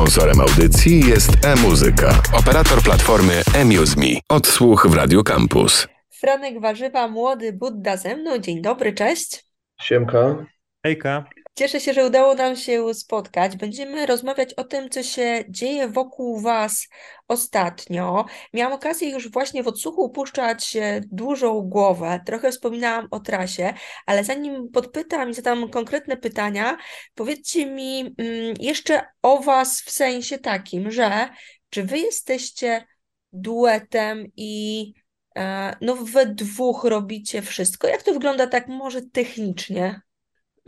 [0.00, 4.20] Sponsorem audycji jest e-muzyka, operator platformy eMuseMe.
[4.28, 5.88] Odsłuch w Radio Campus.
[6.10, 8.38] Franek Warzywa, młody Budda ze mną.
[8.38, 9.44] Dzień dobry, cześć.
[9.80, 10.46] Siemka.
[10.86, 11.24] Hejka.
[11.54, 13.56] Cieszę się, że udało nam się spotkać.
[13.56, 16.88] Będziemy rozmawiać o tym, co się dzieje wokół Was
[17.28, 18.24] ostatnio.
[18.54, 20.76] Miałam okazję już właśnie w odsłuchu upuszczać
[21.12, 22.20] dużą głowę.
[22.26, 23.74] Trochę wspominałam o trasie,
[24.06, 26.76] ale zanim podpytam i zadam konkretne pytania,
[27.14, 31.28] powiedzcie mi mm, jeszcze o Was w sensie takim, że
[31.70, 32.86] czy Wy jesteście
[33.32, 34.92] duetem i
[35.36, 37.88] e, no we dwóch robicie wszystko?
[37.88, 40.00] Jak to wygląda tak może technicznie?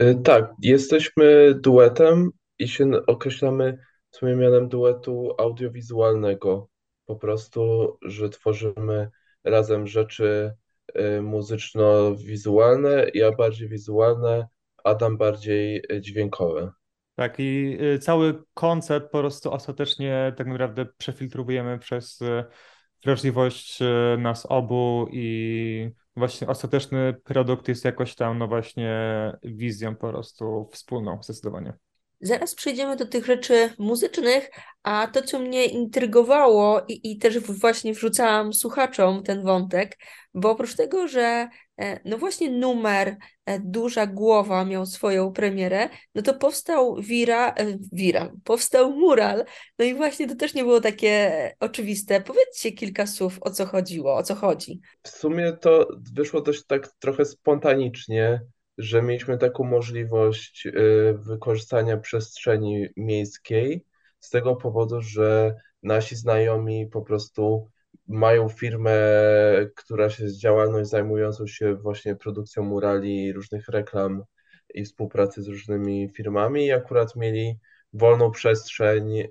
[0.03, 3.79] Y, Tak, jesteśmy duetem i się określamy
[4.21, 6.69] w mianem duetu audiowizualnego.
[7.07, 9.11] Po prostu, że tworzymy
[9.45, 10.53] razem rzeczy
[10.97, 14.49] y, muzyczno-wizualne, ja bardziej wizualne,
[14.85, 16.73] Adam bardziej y, dźwiękowe.
[17.15, 22.21] Tak, i cały koncept po prostu ostatecznie tak naprawdę przefiltrowujemy przez
[23.05, 23.79] wrażliwość
[24.19, 28.93] nas obu i właśnie ostateczny produkt jest jakoś tam, no właśnie
[29.43, 31.73] wizją po prostu wspólną, zdecydowanie.
[32.21, 34.51] Zaraz przejdziemy do tych rzeczy muzycznych,
[34.83, 39.99] a to, co mnie intrygowało i, i też właśnie wrzucałam słuchaczom ten wątek,
[40.35, 41.49] bo oprócz tego, że
[42.05, 48.33] no właśnie numer e, Duża Głowa miał swoją premierę, no to powstał wira, e, wira,
[48.45, 49.45] powstał mural,
[49.79, 52.21] no i właśnie to też nie było takie oczywiste.
[52.21, 54.81] Powiedzcie kilka słów, o co chodziło, o co chodzi.
[55.03, 58.41] W sumie to wyszło dość tak trochę spontanicznie,
[58.79, 60.69] że mieliśmy taką możliwość
[61.15, 63.85] wykorzystania przestrzeni miejskiej
[64.21, 67.71] z tego powodu, że nasi znajomi po prostu
[68.13, 68.93] mają firmę,
[69.77, 74.25] która się z działalność zajmującą się właśnie produkcją murali, różnych reklam
[74.75, 77.59] i współpracy z różnymi firmami i akurat mieli
[77.93, 79.27] wolną przestrzeń y,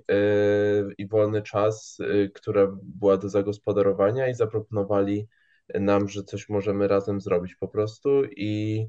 [0.98, 5.28] i wolny czas, y, która była do zagospodarowania i zaproponowali
[5.74, 8.86] nam, że coś możemy razem zrobić po prostu i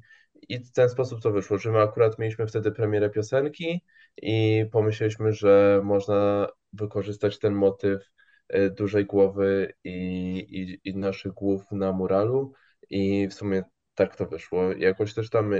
[0.50, 3.81] i w ten sposób to wyszło, że my akurat mieliśmy wtedy premierę piosenki
[4.22, 8.12] i pomyśleliśmy, że można wykorzystać ten motyw
[8.78, 9.91] dużej głowy i,
[10.50, 12.53] i, i naszych głów na muralu
[12.90, 13.64] i w sumie
[13.96, 14.72] tak to wyszło.
[14.72, 15.53] Jakoś też tam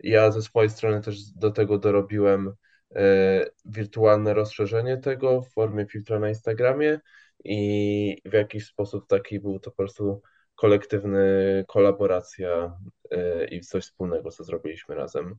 [0.00, 2.52] ja ze swojej strony też do tego dorobiłem
[2.94, 7.00] e, wirtualne rozszerzenie tego w formie filtra na Instagramie
[7.44, 10.22] i w jakiś sposób taki był to po prostu
[10.54, 12.78] kolektywny kolaboracja
[13.12, 15.36] y, i coś wspólnego, co zrobiliśmy razem.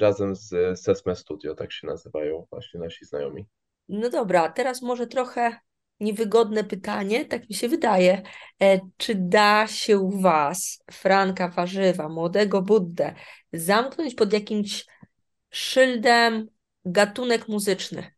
[0.00, 3.46] Razem z Sesme Studio, tak się nazywają właśnie nasi znajomi.
[3.88, 5.58] No dobra, teraz może trochę
[6.00, 8.22] niewygodne pytanie, tak mi się wydaje.
[8.62, 13.14] E, czy da się Was, Franka Warzywa, młodego Buddę,
[13.52, 14.86] zamknąć pod jakimś
[15.50, 16.48] szyldem
[16.84, 18.12] gatunek muzyczny?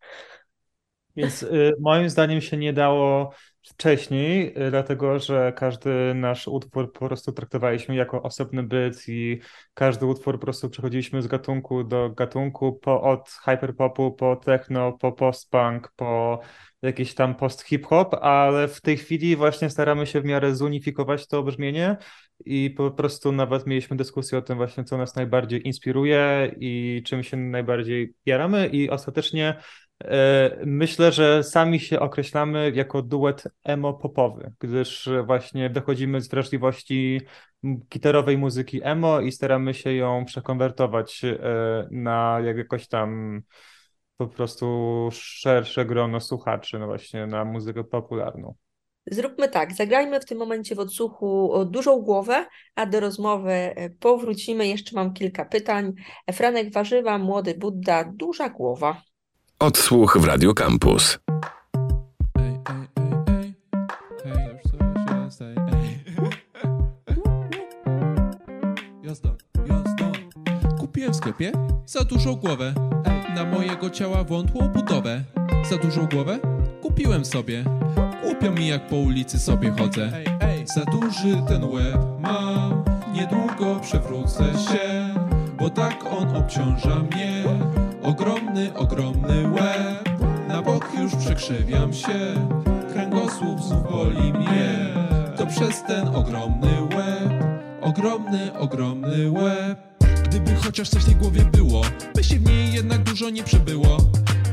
[1.17, 3.33] Więc y, moim zdaniem się nie dało
[3.71, 9.41] wcześniej, y, dlatego że każdy nasz utwór po prostu traktowaliśmy jako osobny byt i
[9.75, 15.13] każdy utwór po prostu przechodziliśmy z gatunku do gatunku, po, od hyperpopu, po techno, po
[15.13, 16.41] postpunk, po
[16.83, 21.97] jakiś tam post-hip-hop, ale w tej chwili właśnie staramy się w miarę zunifikować to brzmienie
[22.45, 27.23] i po prostu nawet mieliśmy dyskusję o tym właśnie, co nas najbardziej inspiruje i czym
[27.23, 29.57] się najbardziej jaramy i ostatecznie
[30.67, 37.21] myślę, że sami się określamy jako duet emo-popowy, gdyż właśnie wychodzimy z wrażliwości
[37.65, 41.39] gitarowej muzyki emo i staramy się ją przekonwertować e,
[41.91, 43.41] na jakoś tam
[44.17, 48.55] po prostu szersze grono słuchaczy, no właśnie na muzykę popularną.
[49.07, 54.67] Zróbmy tak, zagrajmy w tym momencie w odsłuchu dużą głowę, a do rozmowy e, powrócimy.
[54.67, 55.93] Jeszcze mam kilka pytań.
[56.33, 59.03] Franek Warzywa, Młody Budda, Duża Głowa.
[59.61, 61.19] Odsłuch w Radio Campus.
[70.79, 71.53] Kupiłem w sklepie
[71.87, 72.75] za dużą głowę.
[73.35, 75.25] Na mojego ciała wątłą budowę.
[75.71, 76.39] Za dużą głowę
[76.83, 77.65] kupiłem sobie.
[78.23, 80.13] Głupio mi jak po ulicy sobie chodzę.
[80.65, 82.85] Za duży ten łeb mam.
[83.13, 85.15] Niedługo przewrócę się,
[85.59, 87.45] bo tak on obciąża mnie.
[88.61, 90.09] Ogromny, ogromny łeb
[90.49, 92.49] Na bok już przekrzywiam się.
[92.93, 94.95] Kręgosłup znów boli mnie.
[95.37, 97.45] To przez ten ogromny łeb
[97.81, 99.79] Ogromny, ogromny łeb.
[100.25, 101.83] Gdyby chociaż coś w tej głowie było
[102.15, 103.97] By się w niej jednak dużo nie przybyło.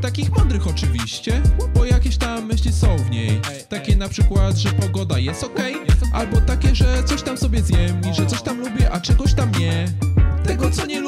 [0.02, 1.42] Takich mądrych oczywiście,
[1.76, 3.42] bo jakieś tam myśli są w niej.
[3.70, 5.60] Takie na przykład, że pogoda jest ok
[6.14, 9.52] Albo takie, że coś tam sobie zjem I że coś tam lubię, a czegoś tam
[9.60, 9.86] nie.
[10.44, 11.07] Tego co nie lubię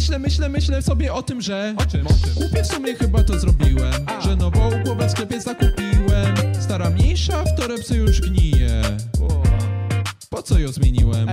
[0.00, 2.34] Myślę, myślę, myślę sobie o tym, że O czym, o czym?
[2.34, 6.36] Kupię w sumie chyba to zrobiłem Że nową głowę w sklepie zakupiłem.
[6.60, 8.82] Stara mniejsza, w torebce już gnije.
[10.30, 11.28] Po co ją zmieniłem?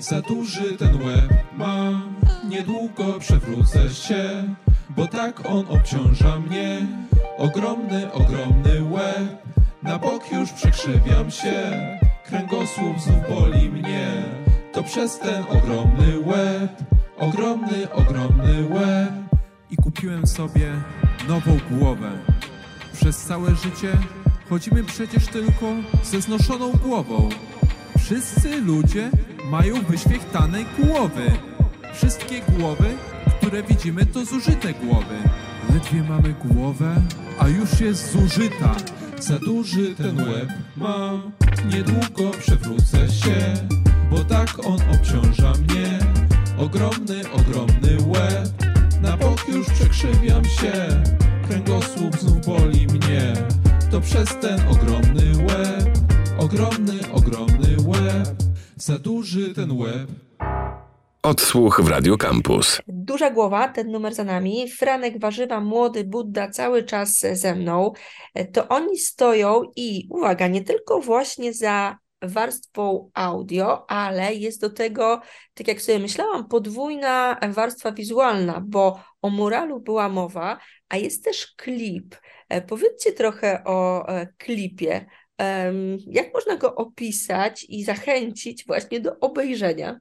[0.00, 2.14] Za duży ten łeb mam
[2.48, 4.54] Niedługo przewrócę się
[4.96, 6.86] Bo tak on obciąża mnie.
[7.38, 9.42] Ogromny, ogromny łeb
[9.82, 11.88] Na bok już przekrzywiam się.
[12.26, 14.08] Kręgosłup znów boli mnie.
[14.72, 19.12] To przez ten ogromny łeb Ogromny, ogromny łeb
[19.70, 20.72] I kupiłem sobie
[21.28, 22.10] nową głowę
[22.92, 23.92] Przez całe życie
[24.48, 25.66] chodzimy przecież tylko
[26.02, 27.28] ze znoszoną głową
[28.08, 29.10] Wszyscy ludzie
[29.50, 31.30] mają wyświechtane głowy.
[31.94, 32.94] Wszystkie głowy,
[33.38, 35.16] które widzimy, to zużyte głowy.
[35.74, 36.94] Ledwie mamy głowę,
[37.38, 38.74] a już jest zużyta.
[39.18, 41.32] Za duży ten łeb mam,
[41.72, 43.54] niedługo przewrócę się,
[44.10, 46.07] bo tak on obciąża mnie.
[46.60, 48.48] Ogromny, ogromny łeb,
[49.02, 51.02] na bok już przekrzywiam się.
[51.48, 53.32] Kręgosłup znów boli mnie,
[53.90, 55.98] to przez ten ogromny łeb.
[56.38, 58.28] Ogromny, ogromny łeb,
[58.76, 60.08] za duży ten łeb.
[61.22, 62.80] Odsłuch w Radio Campus.
[62.88, 64.70] Duża głowa, ten numer za nami.
[64.70, 67.92] Franek Warzywa, młody Budda cały czas ze mną.
[68.52, 75.20] To oni stoją i uwaga, nie tylko właśnie za warstwą audio, ale jest do tego,
[75.54, 81.54] tak jak sobie myślałam, podwójna warstwa wizualna, bo o muralu była mowa, a jest też
[81.56, 82.16] klip.
[82.48, 85.06] E, Powiedzcie trochę o e, klipie.
[86.06, 90.00] Jak można go opisać i zachęcić właśnie do obejrzenia?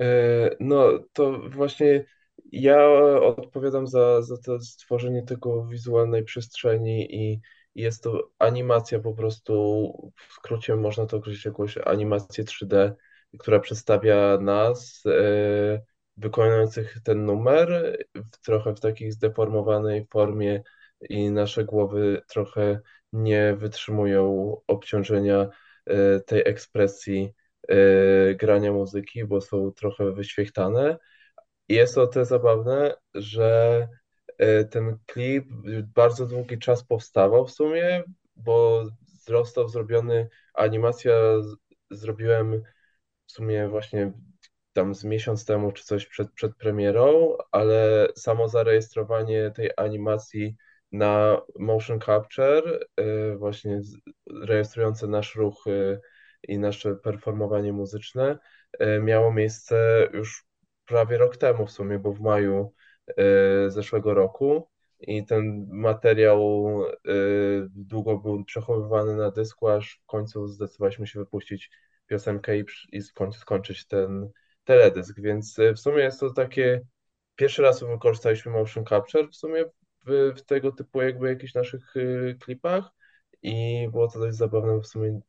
[0.00, 2.04] E, No, to właśnie
[2.52, 2.88] ja
[3.22, 7.40] odpowiadam za, za to stworzenie tego wizualnej przestrzeni i
[7.74, 12.92] jest to animacja po prostu, w skrócie można to określić jakąś animację 3D,
[13.38, 15.82] która przedstawia nas, e,
[16.16, 20.62] wykonujących ten numer, w, trochę w takiej zdeformowanej formie
[21.08, 22.80] i nasze głowy trochę
[23.12, 25.48] nie wytrzymują obciążenia
[25.86, 27.34] e, tej ekspresji
[27.68, 30.98] e, grania muzyki, bo są trochę wyświechtane.
[31.68, 33.88] I jest o tyle zabawne, że
[34.70, 35.44] ten klip
[35.94, 38.02] bardzo długi czas powstawał w sumie,
[38.36, 38.84] bo
[39.26, 41.12] został zrobiony, animacja
[41.90, 42.62] zrobiłem
[43.26, 44.12] w sumie właśnie
[44.72, 50.56] tam z miesiąc temu czy coś przed, przed premierą, ale samo zarejestrowanie tej animacji
[50.92, 53.80] na motion capture, e, właśnie
[54.42, 56.00] rejestrujące nasz ruch e,
[56.48, 58.38] i nasze performowanie muzyczne,
[58.78, 60.44] e, miało miejsce już
[60.86, 62.89] prawie rok temu w sumie, bo w maju e,
[63.68, 64.68] zeszłego roku.
[65.00, 67.12] I ten materiał e,
[67.74, 71.70] długo był przechowywany na dysku, aż w końcu zdecydowaliśmy się wypuścić
[72.06, 73.02] piosenkę i, i
[73.32, 74.30] skończyć ten
[74.64, 75.20] teledysk.
[75.20, 76.80] Więc e, w sumie jest to takie
[77.36, 79.64] pierwszy raz wykorzystaliśmy motion capture w sumie
[80.06, 81.94] w, w tego typu jakby jakichś naszych
[82.40, 82.90] klipach
[83.42, 85.20] i było to dość zabawne, w sumie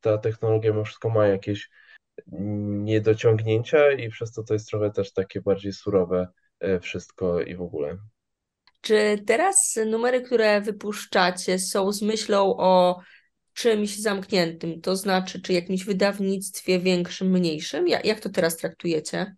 [0.00, 1.70] ta technologia mimo wszystko ma jakieś
[2.82, 6.28] niedociągnięcia i przez to to jest trochę też takie bardziej surowe
[6.80, 7.98] wszystko i w ogóle.
[8.80, 13.00] Czy teraz numery, które wypuszczacie, są z myślą o
[13.52, 17.88] czymś zamkniętym, to znaczy, czy jakimś wydawnictwie większym, mniejszym?
[17.88, 19.36] Ja- Jak to teraz traktujecie?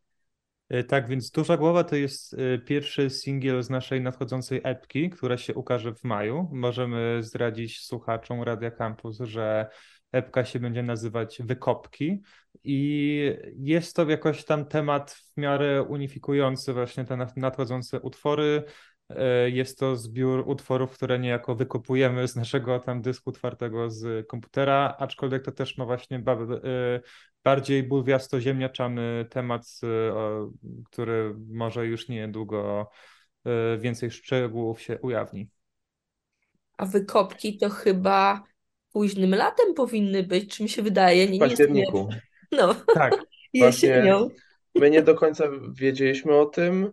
[0.68, 5.36] E, Tak, więc Duża Głowa to jest e, pierwszy singiel z naszej nadchodzącej epki, która
[5.36, 6.48] się ukaże w maju.
[6.52, 9.66] Możemy zdradzić słuchaczom Radia Campus, że
[10.12, 12.22] epka się będzie nazywać Wykopki
[12.64, 18.62] i jest to jakoś tam temat w miarę unifikujący właśnie te nad- nadchodzące utwory.
[19.08, 24.96] E, Jest to zbiór utworów, które niejako wykopujemy z naszego tam dysku twardego z komputera,
[24.98, 27.00] aczkolwiek to też ma właśnie ba- e,
[27.44, 29.86] bardziej bulwiasto-ziemniaczany temat, e,
[30.84, 32.90] który może już niedługo
[33.78, 35.48] więcej szczegółów się ujawni.
[36.78, 38.42] A wykopki to chyba
[38.92, 41.18] późnym latem powinny być, czy mi się wydaje?
[41.18, 42.08] Nie, W nie jestem październiku.
[42.56, 43.14] No, Tak,
[43.54, 44.28] jesienią.
[44.74, 46.92] My nie do końca wiedzieliśmy o tym,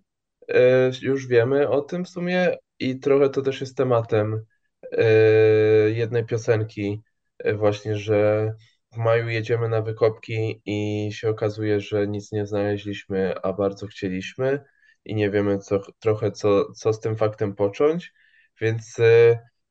[0.49, 4.45] e, już wiemy o tym w sumie i trochę to też jest tematem
[4.91, 5.03] e,
[5.91, 7.01] jednej piosenki,
[7.37, 8.53] e, właśnie, że
[8.93, 14.63] w maju jedziemy na wykopki i się okazuje, że nic nie znaleźliśmy, a bardzo chcieliśmy
[15.05, 18.13] i nie wiemy co, trochę co, co z tym faktem począć,
[18.61, 18.95] więc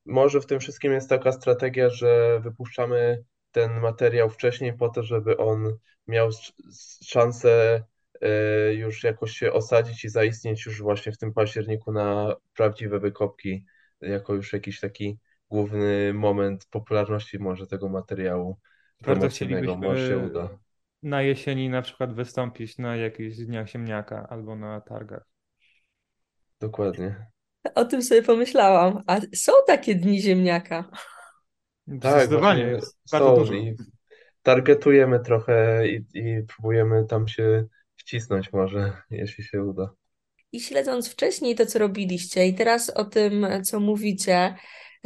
[0.05, 5.37] może w tym wszystkim jest taka strategia, że wypuszczamy ten materiał wcześniej po to, żeby
[5.37, 5.77] on
[6.07, 6.53] miał sz-
[7.07, 7.83] szansę
[8.21, 13.65] e, już jakoś się osadzić i zaistnieć już właśnie w tym październiku na prawdziwe wykopki,
[14.01, 18.59] jako już jakiś taki główny moment popularności może tego materiału
[19.05, 20.49] bardzo promocyjnego, może się chcielibyśmy uda.
[21.03, 25.25] na jesieni na przykład wystąpić na jakichś dniach ziemniaka albo na targach.
[26.59, 27.31] Dokładnie.
[27.75, 29.03] O tym sobie pomyślałam.
[29.07, 30.91] A są takie dni ziemniaka.
[31.99, 33.53] Tak, Zdecydowanie jest bardzo są dużo.
[33.53, 33.75] i
[34.43, 39.93] targetujemy trochę i, i próbujemy tam się wcisnąć może, jeśli się uda.
[40.51, 44.55] I śledząc wcześniej to, co robiliście, i teraz o tym, co mówicie,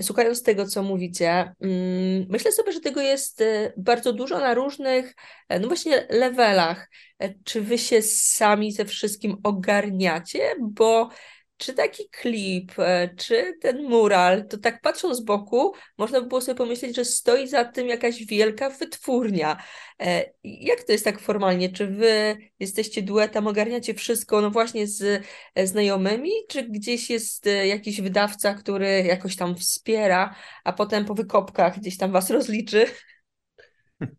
[0.01, 5.15] słuchając tego, co mówicie, mm, myślę sobie, że tego jest e, bardzo dużo na różnych,
[5.49, 6.89] e, no właśnie, levelach.
[7.19, 10.55] E, Czy wy się sami ze wszystkim ogarniacie?
[10.61, 11.09] Bo
[11.57, 16.41] czy taki klip, e, czy ten mural, to tak patrząc z boku, można by było
[16.41, 19.63] sobie pomyśleć, że stoi za tym jakaś wielka wytwórnia.
[20.01, 21.69] E, Jak to jest tak formalnie?
[21.69, 25.23] Czy wy jesteście duetem, ogarniacie wszystko, no właśnie z
[25.55, 31.79] e, znajomymi, czy gdzieś jest jakiś wydawca, który jakoś tam wspiera, a potem po wykopkach
[31.79, 32.85] gdzieś tam was rozliczy?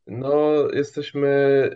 [0.06, 1.70] No, jesteśmy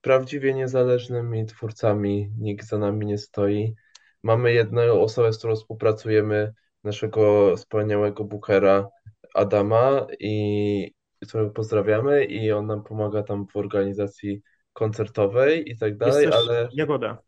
[0.00, 3.74] prawdziwie niezależnymi twórcami, nikt za nami nie stoi.
[4.22, 6.52] Mamy jedną osobę, z którą współpracujemy,
[6.84, 8.88] naszego wspaniałego bookera
[9.34, 10.92] Adama, i
[11.28, 16.34] którego pozdrawiamy, i on nam pomaga tam w organizacji koncertowej i tak Jest dalej, też
[16.34, 17.22] ale Jagoda.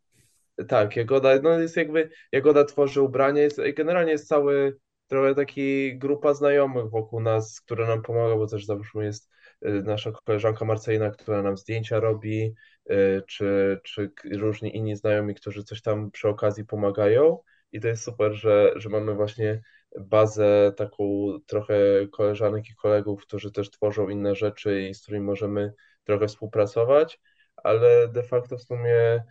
[0.68, 6.34] tak, Jagoda, no jest jakby, Jagoda tworzy ubranie, jest, generalnie jest cały, trochę taki grupa
[6.34, 9.30] znajomych wokół nas, która nam pomaga, bo też załóżmy jest
[9.62, 12.54] nasza koleżanka Marcelina, która nam zdjęcia robi,
[12.90, 17.38] y, czy, czy różni inni znajomi, którzy coś tam przy okazji pomagają.
[17.72, 19.62] I to jest super, że, że mamy właśnie
[20.00, 21.04] bazę taką
[21.46, 21.74] trochę
[22.12, 25.72] koleżanek i kolegów, którzy też tworzą inne rzeczy i z którymi możemy
[26.04, 27.20] trochę współpracować,
[27.56, 29.22] ale de facto w sumie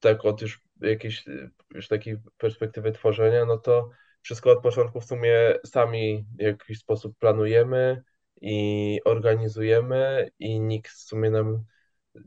[0.00, 3.90] tak od już jakiejś y, już takiej perspektywy tworzenia, no to
[4.22, 8.02] wszystko od początku w sumie sami w jakiś sposób planujemy
[8.42, 11.64] i organizujemy i nikt w sumie nam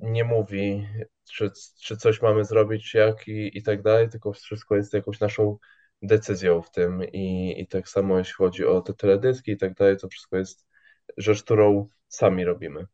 [0.02, 0.88] nie mówi,
[1.32, 5.58] czy, czy coś mamy zrobić, jak i, i tak dalej, tylko wszystko jest jakąś naszą
[6.02, 9.98] decyzją w tym i, i tak samo jeśli chodzi o te teledyski i tak dalej,
[9.98, 10.68] to wszystko jest
[11.18, 12.86] rzecz, którą sami robimy.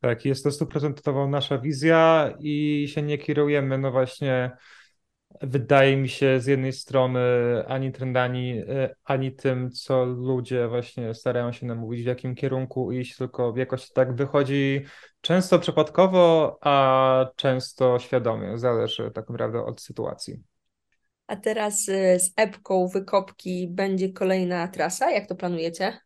[0.00, 4.50] Tak, jest to stuprocentowo nasza wizja i się nie kierujemy, no właśnie,
[5.42, 7.20] wydaje mi się z jednej strony
[7.66, 12.92] ani trendami, e, ani tym, co ludzie właśnie starają się nam mówić, w jakim kierunku
[12.92, 14.84] iść, tylko jakoś tak wychodzi
[15.20, 20.42] często przypadkowo, a często świadomie, zależy tak naprawdę od sytuacji.
[21.26, 25.10] A teraz y, z epką wykopki będzie kolejna trasa.
[25.10, 25.98] Jak to planujecie?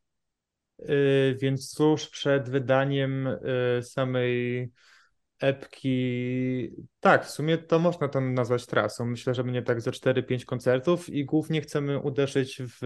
[0.81, 4.71] Y, Więc tuż przed wydaniem y, samej
[5.45, 6.71] epki,
[7.01, 9.07] tak, w sumie to można to nazwać trasą.
[9.07, 12.83] Myślę, że będzie tak ze 4-5 koncertów i głównie chcemy uderzyć w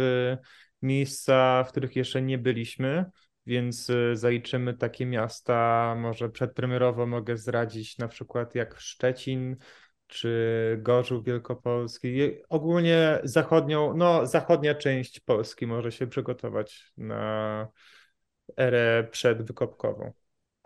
[0.83, 3.05] miejsca, w których jeszcze nie byliśmy,
[3.47, 9.57] więc y, zaliczymy takie miasta, może przedpremierowo mogę zdradzić na przykład jak Szczecin,
[10.07, 12.31] czy Gorzów Wielkopolski.
[12.49, 17.69] Ogólnie zachodnią, no zachodnia część Polski może się przygotować na
[18.57, 20.13] erę przedwykopkową.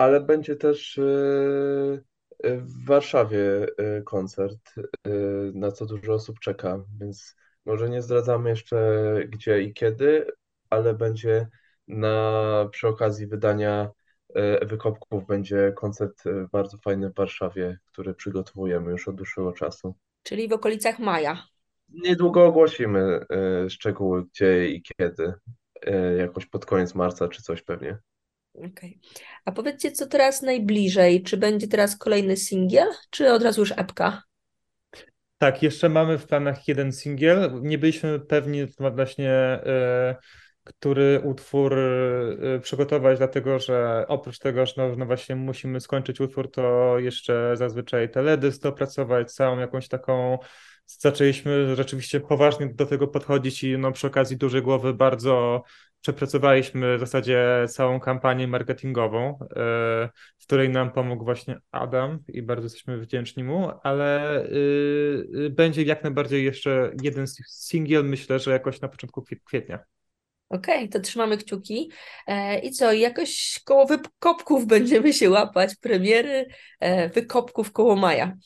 [0.03, 2.05] Ale będzie też y,
[2.47, 3.67] y, w Warszawie
[3.99, 4.75] y, koncert,
[5.55, 8.77] na co dużo osób czeka, więc może nie zdradzamy jeszcze
[9.29, 10.27] gdzie i kiedy,
[10.71, 11.49] ale będzie
[11.89, 13.91] na, przy okazji wydania
[14.63, 19.95] Wykopków będzie koncert bardzo fajny w Warszawie, który przygotowujemy już od dłuższego czasu.
[20.23, 21.47] Czyli w okolicach maja.
[21.89, 23.27] Niedługo ogłosimy
[23.69, 25.33] szczegóły gdzie i kiedy,
[26.19, 27.99] jakoś pod koniec marca czy coś pewnie.
[28.55, 28.99] Okej.
[29.45, 31.23] A powiedzcie, co teraz najbliżej?
[31.23, 34.23] Czy będzie teraz kolejny singiel, czy od razu już epka?
[35.39, 37.61] Tak, jeszcze mamy w planach jeden singiel.
[37.63, 40.17] Nie byliśmy pewni właśnie, e,
[40.65, 46.51] który utwór e, przygotować, dlatego że oprócz tego, że no, no właśnie musimy skończyć utwór,
[46.51, 50.39] to jeszcze zazwyczaj teledysk dopracować, całą jakąś taką.
[50.87, 55.63] Zaczęliśmy rzeczywiście poważnie do tego podchodzić i no, przy okazji dużej głowy bardzo
[56.03, 59.47] przepracowaliśmy w zasadzie całą kampanię marketingową, e,
[60.39, 65.83] w której nam pomógł właśnie Adam i bardzo jesteśmy wdzięczni mu, ale y, y, będzie
[65.83, 69.79] jak najbardziej jeszcze jeden singiel, myślę, że jakoś na początku kwiet- kwietnia.
[70.49, 71.91] Okej, to trzymamy kciuki.
[72.27, 76.47] E, I co, jakoś koło wykopków będziemy się łapać, premiery
[76.81, 78.37] e, wykopków koło maja.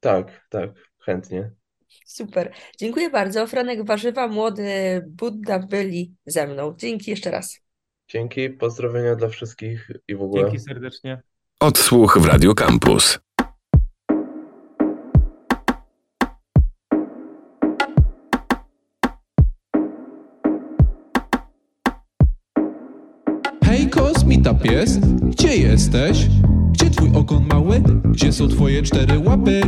[0.00, 1.50] Tak, tak, chętnie.
[2.06, 2.52] Super.
[2.78, 3.46] Dziękuję bardzo.
[3.46, 4.64] Franek Warzywa, młody
[5.06, 6.74] Budda byli ze mną.
[6.78, 7.60] Dzięki jeszcze raz.
[8.08, 10.42] Dzięki, pozdrowienia dla wszystkich i w ogóle.
[10.42, 11.22] Dzięki serdecznie.
[11.60, 13.18] Odsłuch w Radio Campus.
[23.64, 26.26] Hej, kosmita pies, gdzie jesteś?
[26.72, 27.80] Gdzie twój ogon mały?
[28.04, 29.60] Gdzie są twoje cztery łapy?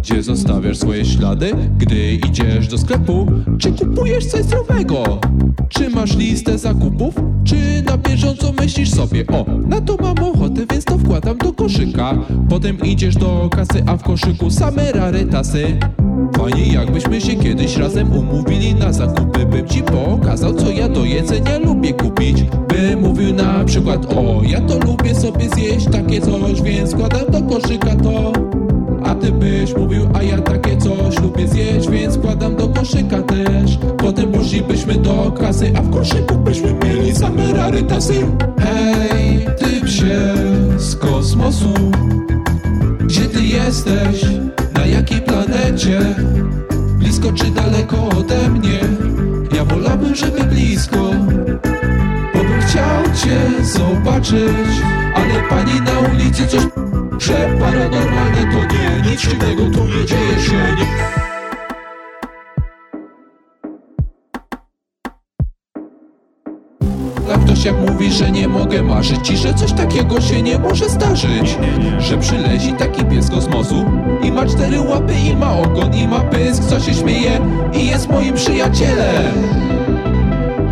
[0.00, 3.26] Gdzie zostawiasz swoje ślady, gdy idziesz do sklepu?
[3.58, 5.20] Czy kupujesz coś zdrowego?
[5.68, 7.14] Czy masz listę zakupów?
[7.44, 12.14] Czy na bieżąco myślisz sobie, o, na to mam ochotę, więc to wkładam do koszyka.
[12.48, 15.78] Potem idziesz do kasy, a w koszyku same rarytasy.
[16.36, 21.58] Fajnie jakbyśmy się kiedyś razem umówili na zakupy Bym ci pokazał co ja do jedzenia
[21.58, 26.90] lubię kupić Bym mówił na przykład o ja to lubię sobie zjeść takie coś Więc
[26.90, 28.32] składam do koszyka to
[29.10, 33.78] a ty byś mówił, a ja takie coś lubię zjeść, więc składam do koszyka też.
[33.98, 38.14] Potem poszlibyśmy do kasy, a w koszyku byśmy mieli same rarytasy.
[38.58, 40.34] Hej, ty psie
[40.76, 41.74] z kosmosu,
[43.00, 44.24] gdzie ty jesteś?
[44.74, 46.00] Na jakiej planecie?
[46.98, 48.80] Blisko czy daleko ode mnie?
[49.56, 51.10] Ja wolałbym, żeby blisko
[52.34, 54.82] Bo bym chciał cię zobaczyć
[55.14, 56.89] Ale pani na ulicy coś
[57.20, 60.52] Że paranormalne to nie Nic dziwnego tu nie dzieje się.
[60.52, 60.86] Nie...
[67.28, 70.88] Tak ktoś jak mówi, że nie mogę marzyć I że coś takiego się nie może
[70.88, 71.58] zdarzyć.
[71.98, 73.84] Że przyleci taki pies z kosmosu
[74.22, 77.40] I ma cztery łapy, i ma ogon, i ma pysk Co się śmieje
[77.72, 79.32] i jest moim przyjacielem.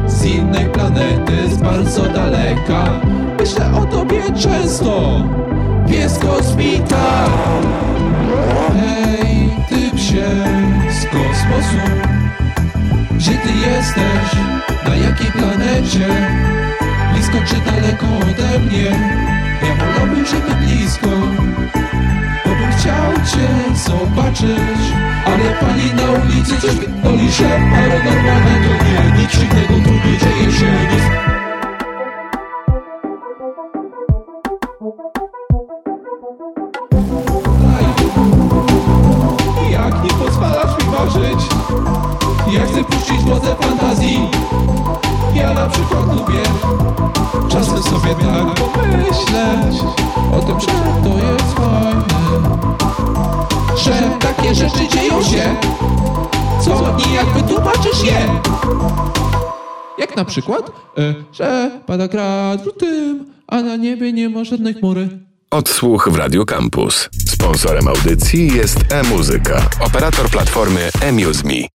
[0.07, 3.01] Z innej planety, z bardzo daleka
[3.39, 5.21] Myślę o tobie często
[5.89, 7.29] Pies kosmita
[8.75, 10.29] Hej, ty psie
[10.91, 11.83] z kosmosu
[13.17, 14.39] Gdzie ty jesteś?
[14.85, 16.09] Na jakiej planecie?
[17.13, 18.91] Blisko czy daleko ode mnie?
[19.63, 21.09] Ja wolałbym, żeby blisko
[22.45, 24.81] Bo bym chciał cię zobaczyć
[25.27, 30.59] Ale pani na ulicy coś pierdoli, że paranormalne to nie Nic dziwnego tu nie dzieje
[30.59, 31.29] się nic
[42.53, 44.19] Ja chcę puścić wodze fantazji
[45.35, 46.43] Ja na przykład lubię
[47.49, 49.83] Czasem sobie tak pomyśleć
[50.33, 50.67] O tym, że
[51.05, 52.59] to jest fajne
[53.77, 55.57] Że takie rzeczy dzieją się
[56.65, 58.41] Co nijak wytłumaczysz je
[59.99, 64.75] Jak na przykład, e, że pada grad w lutym A na niebie nie ma żadnej
[64.75, 65.09] chmury
[65.51, 67.09] Odsłuch w Radio Campus.
[67.29, 71.69] Sponsorem audycji jest e-muzyka, operator platformy eMuseMe.